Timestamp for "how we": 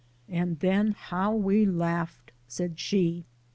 0.93-1.63